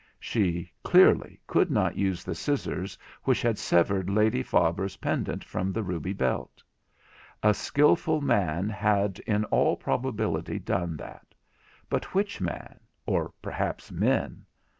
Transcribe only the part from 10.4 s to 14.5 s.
done that—but which man, or perhaps men?